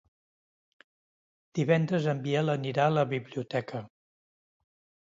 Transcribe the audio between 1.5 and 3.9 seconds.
Divendres en Biel anirà a la biblioteca.